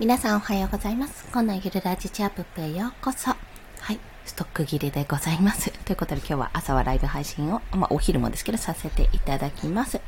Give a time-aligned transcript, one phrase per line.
[0.00, 1.28] 皆さんおはようございます。
[1.30, 3.32] 今のゆるラジチアップへようこそ。
[3.32, 4.00] はい。
[4.24, 5.70] ストック切れでございます。
[5.84, 10.00] ということで今日は朝はライブ配信を、まあお昼もですけどさせていただきます。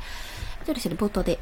[0.64, 1.38] でですね、冒頭で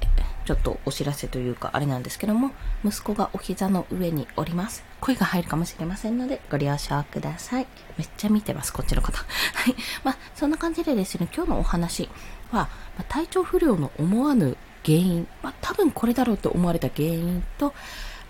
[0.47, 2.51] ちょっとお知らせというかあれなんですけども、
[2.85, 4.83] 息子がお膝の上におります。
[5.01, 7.69] 声が入るかもしれませんのでご了承ください。
[7.99, 9.17] めっちゃ見てます、こっちの方。
[9.55, 9.77] はい。
[10.03, 12.11] まあそんな感じでですね、今日のお話
[12.51, 17.75] は、ま体調不良の思わぬ原因、まあ多分これだろうと思われた原因と、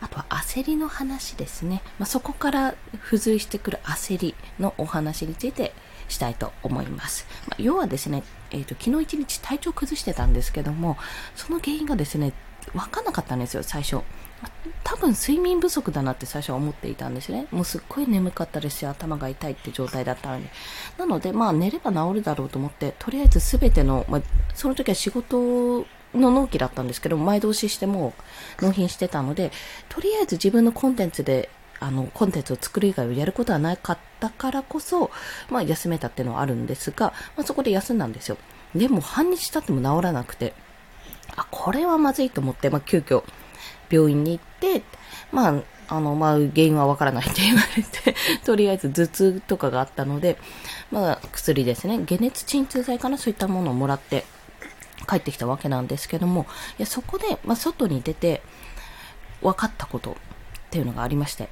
[0.01, 1.83] あとは焦りの話ですね。
[1.99, 5.73] まあ、そこから付随してくる焦りのお話について
[6.09, 7.27] したいと思います。
[7.49, 10.97] まあ、要はですね、えっ、と、昨日一日体調崩してたんですけども、
[11.37, 12.33] その原因がですね、
[12.75, 14.01] わかんなかったんですよ、最初。
[14.83, 17.47] 多分睡眠不足だなって最初は思っていたんですね。
[17.51, 20.51] もうすっごい眠かったですし、頭が痛いって状態だったので。
[20.99, 24.23] なので、まあ寝れば治るだろうと思って、とりあえずすべての、まあ、
[24.55, 28.15] その時は仕事の納期だったんですけど、前倒ししても
[28.61, 29.53] 納品してたので、
[29.89, 35.11] とりあえず自分のコンテンツで、あの、コンテンツを作る以外をやることはなかったからこそ、
[35.49, 38.37] まあ休めたっていうのはあるんですが、まあそこで休んだんですよ。
[38.75, 40.55] でも半日経っても治らなくて、
[41.37, 43.23] あ、これはまずいと思って、まあ急遽
[43.91, 44.83] 病院に行って、
[45.33, 48.15] まあ、あの、まあ、原因はわからないって言われて、
[48.47, 50.39] とりあえず頭痛とかがあったので、
[50.93, 54.25] まあ、薬ですね、解熱鎮痛剤かな、そういったものをもらって、
[55.11, 56.47] 帰ってきたわけなんですけども、
[56.79, 58.43] いやそこで、まあ、外に出て
[59.43, 60.15] 分かったことっ
[60.71, 61.49] ていうのがありまして、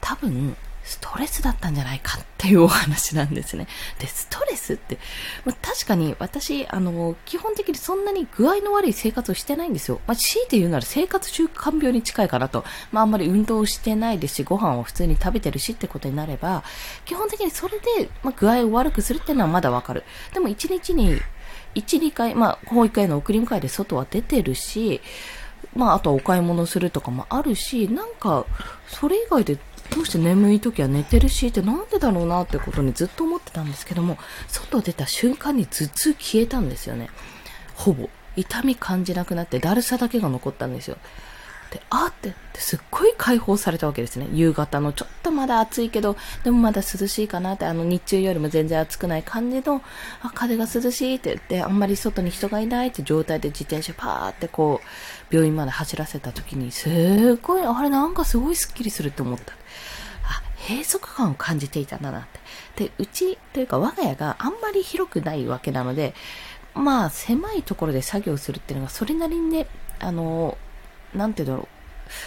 [0.00, 0.56] 多分、
[0.88, 3.68] ストレスだったんじゃないかっていうお話なんですね。
[3.98, 4.96] で、ストレスって、
[5.44, 10.00] まあ、確かに私、あの、基本的にそんなに具合の悪い生活をしてないんですよ。
[10.06, 12.64] まあ、強いて言うなら生活習慣病に近いかなと。
[12.90, 16.64] まあ、あんまり運動してないですし、ご飯を普通に食べてるしってことになれば、
[17.04, 20.04] 基本的にそれで、まあ、具合を悪くするっていうのはまだわかる。
[20.32, 21.20] でも1日に
[21.78, 25.00] 1、2回、まあ、保育園の送り迎えで外は出てるし、
[25.74, 28.46] まあ、あとはお買い物するとかもあるし、なんか、
[28.86, 29.58] それ以外で
[29.90, 37.10] どうして眠い時は寝てるしってなんでだろうなってことにずっと思ってたんですけども、外出た瞬間に頭痛消えたんですよね。
[37.74, 38.08] ほぼ。
[38.36, 40.96] 痛み感じなくなって、だるさだけが残ったんですよ。
[41.70, 44.28] で、あーって、すっごい解放されたわけですね。
[44.32, 49.82] 夕方のちょっとまだ暑いけど、でもまだ涼しいかなって、あの日中よりも全然暑くない感じの、
[50.22, 59.52] あ、風が涼しいって言って、あんまり外に人がいないって状態で自転車パーってこう、病院まで走らせた時に、すごい、あれなんかすごいスッキリするって思った。
[59.52, 62.22] あ、閉塞感を感じていたんだなっ
[62.74, 62.84] て。
[62.84, 66.14] で、うちというか我が家があんまり広くないわけなので、
[66.74, 69.66] まあ狭いところで作業するっていうのがそれなりにね、
[69.98, 70.56] あの、
[71.14, 71.77] なんていうんだろう。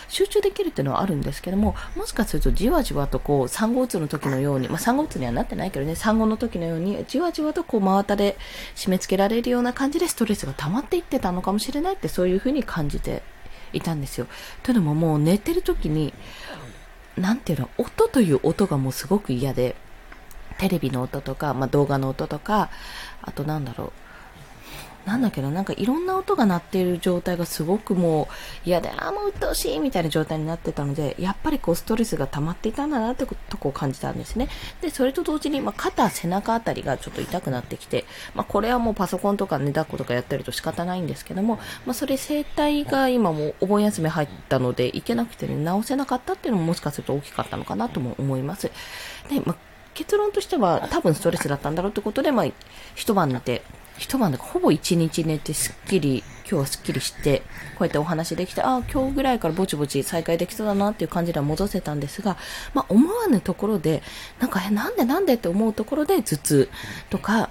[0.08, 8.38] 集中できるっていうのはあるんですけども、もしかするとじわじわとこう、産後うつの時のように、まあ産後うつにはなってないけどね、産後の時のように、じわじわとこう、真綿で
[8.75, 13.24] 締め付けられるような感じでストレスが溜まっていってたのかもしれないって、そういうふうに感じて
[13.74, 14.28] いたんですよ。
[14.64, 16.14] というのももう寝てる時に、
[17.18, 19.75] なんていうの、音という音がもうすごく嫌で、
[20.58, 22.70] テレビの音とか、まあ、動画の音とか、
[23.22, 23.91] あとなんだろう、
[25.06, 28.28] なんだけな、なんかいろんな音が鳴っている状態がすごくも
[28.66, 34.50] う嫌で、あ、もう鬱陶しいみたいな状態になってたので、やっぱりこうストレスが溜まっていたんだなってとこを感じたんですね。
[34.82, 48.72] で、それと同時に、まあ、肩、背中あたりがちょっと痛くなってきて、まあ、これはもうパソコンとか寝だっことかやってると仕方ないんですけども、まあ、それ整体が今もうお盆休み入ったので行けなくてね、直せなかったっていうのももしかすると大きかったのかなとも思います。
[49.30, 49.56] で、まあ、
[49.94, 52.46] 結論としては多分ストレスだったんだろうってことで、まあ、
[52.96, 53.64] 一晩寝て、
[53.97, 57.40] 一晩でほぼ一日寝てすっきり、今日はすっきりして、
[57.78, 62.38] こうやってお話できて、ああ、今日ぐらいからぼちぼち再開できそうだなっていう感じでは戻せたんですが、
[62.74, 64.02] まあ思わぬところで、
[64.40, 66.69] なんか、え、なんでなんでって思うところで頭痛
[67.09, 67.50] とか、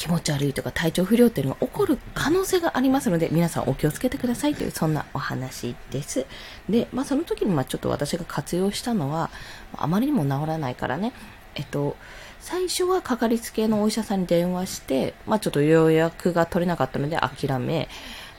[0.00, 6.24] 気持ち悪いとか体調不良っていうのが起こる可能性がありますので、皆さんお気をつけてくださいという、そんなお話です。
[6.70, 9.28] で、まあその時にまあちょっと私が活用したのは、
[9.76, 11.12] あまりにも治らないからね、
[11.54, 11.96] えっと、
[12.40, 17.86] 最初はかかりつけのお医者さんに電話して、まあちょっと予約が取れなかったので諦め、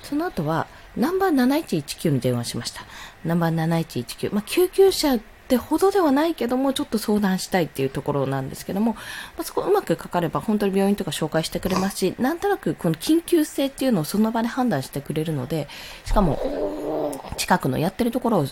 [0.02, 0.66] その後は
[0.98, 2.82] ナンバー7119に電話しました。
[3.24, 4.34] ナンバー7119。
[4.34, 5.20] まあ救急車
[5.52, 9.00] ってほどではないけども、ちょっと相談したいっていうところなんですけども、ま
[9.40, 15.68] あ、そこうまくかかれば本当に病院とか紹介してくれますし、なんとなくこの緊急性っていうのをその場で判断してくれるので、
[16.06, 18.46] しかも、近くのやってるところを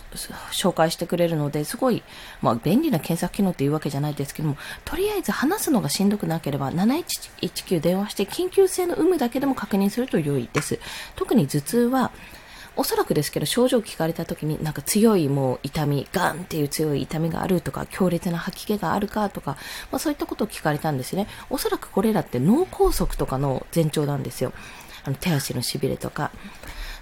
[0.52, 2.02] 紹介してくれるので、すごい、
[2.42, 10.78] まあ、便利な検索機能っていうわけじゃないですけども、とりあえず話すのがしんどくなければ、7119電話して緊急性の有無だけでも確認すると良いです。
[11.16, 12.10] 特に頭痛は、
[12.76, 19.56] おそらくですけど、症状を聞かれた時に、なんか強いもう痛み、ガンっていう強い痛みがあるとか、強烈な吐き気があるかとか、
[19.90, 21.26] まあそういったことを聞かれたんですね。
[21.50, 24.52] おそらくこれらって脳梗塞とかの前兆なんですよ。
[25.04, 26.30] あの手足の痺れとか。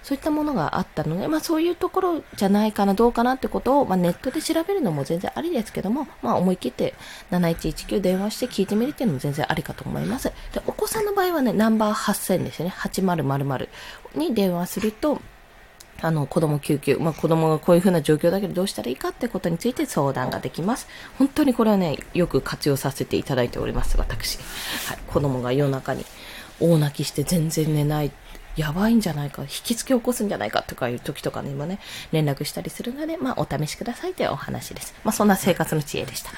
[0.08, 6.94] そういったものがあったので、まあそういうところじゃないかな、どうかなってことを、まあネットで調べるのも全然ありですけども、まあ思い切って
[7.30, 10.32] 7119電話して聞いてみるっていうのも全然ありかと思います。
[10.54, 12.72] で、お子さんの場合はね、ナンバー8000ですね。
[12.74, 13.68] 8000
[14.14, 15.20] に電話すると、
[16.00, 20.86] あの、子供救急、まあ、子供がこういう風な状況だけどどうしたらいいかってことについて相談ができます。
[21.18, 24.38] 本当にこれはね、よく活用させていただいております、私。
[24.86, 26.04] はい、子供が夜中に
[26.60, 28.12] 大泣きして全然寝ない。
[28.56, 31.78] やばいんじゃないか、引きつけ起こすんじゃないかとかいう時とかにもね、
[32.10, 34.94] 連絡したりするので、まあ、お試しくださいというお話です。
[35.04, 36.30] まあ、そんな生活の知恵でした。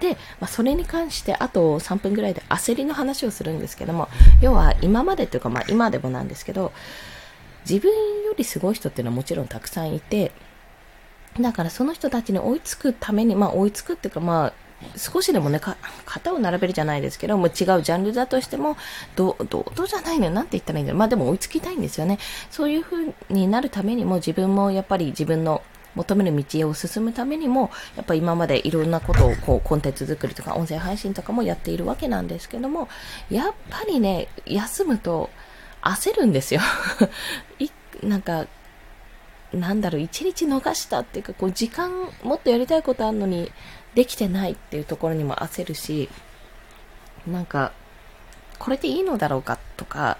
[0.00, 4.08] で、まあ、それに関して、あと3分ぐらいで焦りの話をするんですけども、
[4.40, 6.72] 要は今までというか、まあ、今でもなんですけど、
[7.68, 7.90] 自分
[8.24, 10.32] よりすごい人っていうのはもちろんたくさんいて、
[11.40, 14.52] だからその人たちに追いつくために、まあ追いつくっていうかまあ、
[14.96, 15.60] 少しでもね、
[16.06, 18.76] 型を並べるじゃないですけど、もう違うジャンルだとしても、
[19.16, 20.30] どう、どう、どうじゃないのよ。
[20.30, 20.98] なんて言ったらいいんだろう。
[20.98, 22.18] まあでも追いつきたいんですよね。
[22.50, 25.62] そういう風になるためにも自分もやっぱり自分の
[25.94, 32.88] 求める道を進むためにも、やっぱ今までいろんなことをこうコンテンツ作りとか音声配信とかもやっているわけなんですけども、
[33.30, 35.30] やっぱりね、休むと、
[35.82, 36.60] 焦るんですよ
[37.58, 37.68] い。
[38.02, 38.46] なんか、
[39.52, 41.90] なんだろう、一日逃したっていうか、こう、時間、
[42.22, 43.50] もっとやりたいことあるのに、
[43.94, 46.08] できてないっていうところにも焦るし、
[47.26, 47.72] なんか、
[48.58, 49.58] これでいいのだろうかっ
[49.88, 50.18] か、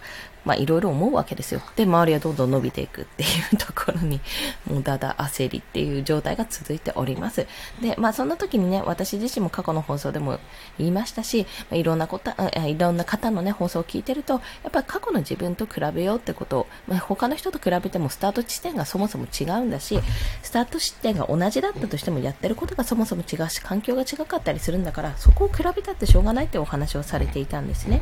[0.48, 1.60] まあいろいろ思うわけですよ。
[1.76, 4.18] で、周りはどんどん伸びていくっていうところに、
[4.66, 7.46] もうだだ焦りっていう状態が続いております。
[7.82, 10.38] で、まあそんな時にね、私自身も過去の放送でも
[10.78, 12.30] 言いましたし、まあ、いろんなこと、
[12.66, 20.00] いろんな方のね、放送を聞いてると、やっぱり過去の自分と比べようってことを、まあ、他の人と比べてもスタート地点がそもそも違うんだし、
[20.42, 28.00] スタート地点が同じだったとしてもやってることがそもそも違うし、環境が違かったりするんだから、そこを比べたってしょうがないってお話をされていたんですね。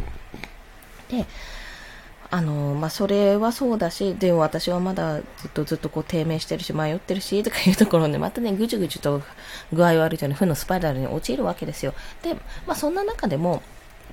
[1.11, 1.27] で、
[2.31, 9.23] あの、まあ、それはそうだし、でも私はまだずっとずっとこう低迷してるし、迷ってるし、とかいうところで、またね、ぐじゅぐじゅと
[9.73, 11.95] 具合悪いという負のスパイラルに陥るわけですよ。
[12.23, 12.35] で、
[12.67, 13.63] まあ、そんな中でも、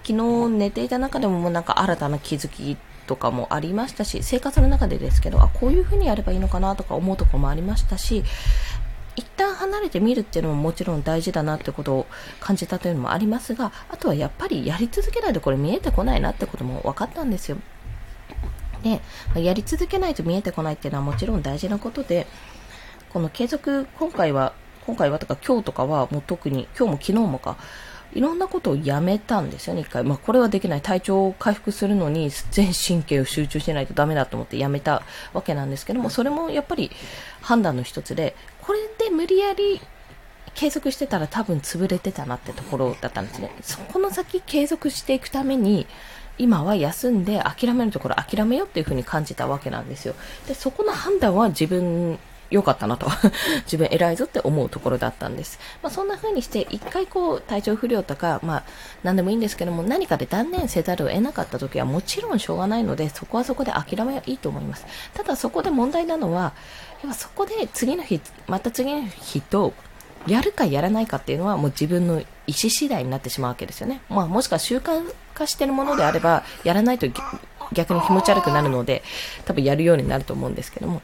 [0.06, 0.14] 昨
[0.48, 8.24] 日寝ていた中でももうなんか新たな気づきとかもありましたし、生活の中でですけど、あ、こういう風にやればいいのかなとか思うところもありましたし、
[9.16, 12.08] 一旦離れてみるっていうのももちろん大事だなってことを
[12.40, 17.58] 感じたというのもありますが、あとはやっぱりやり続けないとこれ見えてこないなってことも分かったんですよ。
[18.84, 19.02] で、
[19.42, 22.28] やり続けないと見えてこないっていうのはもちろん大事なことで、
[23.12, 24.54] この継続、今回は、
[24.86, 27.58] 今回はとか今日とかはもう特に、今日も昨日もか、
[28.14, 30.04] いろんなことをやめたんですよね、一回。
[30.04, 30.82] まあ、これはできない。
[30.82, 36.92] 体調を回復するのに全神経を集中しないとダメだと思ってやめたわけなんですけども、それもやっぱり
[37.42, 39.82] 判断の一つで、これで無理やり
[40.54, 43.52] 継続してたら多分潰れてたなってところだったんですね。
[43.62, 45.88] そこの先継続していくために、
[46.38, 50.16] 今は休んで諦めるところ諦めようっていう風に感じたわけなんですよ。
[50.48, 52.18] で、そこの判断は自分
[52.54, 53.08] 良かったなと
[53.66, 55.60] 自分偉いぞって思うところだったんです。
[55.82, 58.64] まあ、そんな風にして一回こう体調不良とか、まあ
[59.04, 64.86] 何でもいいんですけども何かで断念せざるを得なかった時はもちろんしょうがないのでそこはそこで諦めはいいと思います。
[65.16, 66.54] ただそこで問題なのは、
[67.04, 69.74] 要はそこで次の日、また次の日と
[70.28, 74.02] やるかやらないかっていうのはもう自分の意思次第になってしまうわけですよね。
[74.10, 75.04] まあもしくは習慣
[75.34, 77.08] 化してるものであれば、やらないと
[77.74, 79.02] 逆に気持ち悪くなるので、
[79.46, 81.02] 多分やるようになると思うんですけども。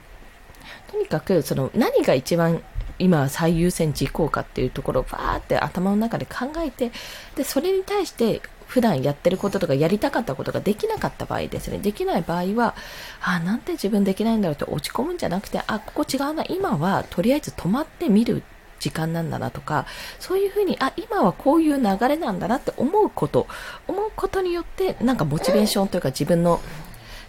[0.92, 2.62] とにかく、その何が一番
[2.98, 6.92] 今最優先事項かっていうところをバーって頭の中で考えて、
[7.36, 11.80] で、それに対して普段やってることとかやりたかったことができなかった場合ですね。
[11.80, 12.76] できない場合は、
[13.22, 16.44] あ、なんて自分できないんだろうって落ち込むんじゃなくて、あ、ここ違うな。
[16.46, 18.44] 今はとりあえず止まってみる
[18.80, 19.86] 時間なんだなとか、
[20.20, 23.48] そういうふうに、あ、今はこういう流れなんだなって思うこと、
[23.88, 26.60] 思うことによって、なんかモチベーションというか自分の、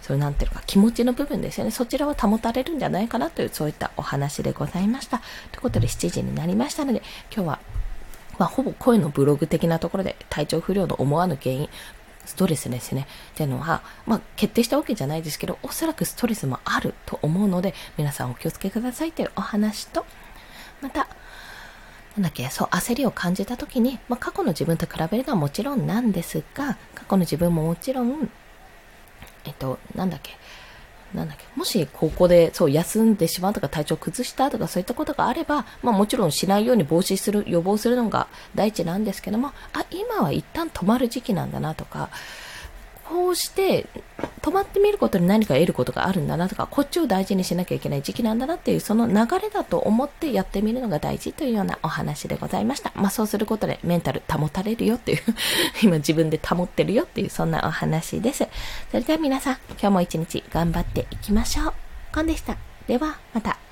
[0.02, 1.70] そういうなんていうか気持ちの部分ですよね。
[1.70, 5.18] そちらは保たれるんじゃないかなという、そういったお話でございました。
[5.52, 7.02] ということで7時になりましたので、
[7.34, 7.58] 今日は、
[8.38, 11.68] まあ、ほぼ声のブログ的なところで体調不良の思わぬ原因、
[12.24, 13.06] ストレスですね。
[13.32, 20.06] っていうのは、まあ、決定したわけじゃないですけど、おそらくストレスもあると思うので、皆さんお気をつけくださいというお話と、
[20.80, 21.08] また、
[22.16, 28.30] なんだっけ、そう、焦りを感じた時に、まあ、過去の自分と比べるのはもちろんなんですが、過去の自分ももちろん、
[29.44, 30.36] えっと、なんだっけ、
[31.14, 42.10] なんだっけ、もしここでそう休んでしまうとか体調崩したとかそういったことがあれば、まあもちろんしないように防止する、予防するのが第一なんですけども、あ、今は一旦止まる時期なんだなとか、
[43.10, 43.88] こうして
[44.40, 52.92] 止まってみることに何か得ることがあるんだなとか、こっちを大事にしなきゃいけない時期なんだなっていう、その流れだと思ってやってみるのが大事というようなお話でございました。
[52.94, 55.18] まあそうすることでメンタル保たれるよっていう
[55.82, 58.46] 今自分で保ってるよっていう、そんなお話です。
[58.92, 61.72] それでは皆さん、今日も一日頑張っていきましょう。
[62.14, 62.56] コンでした。
[62.86, 63.69] では、また。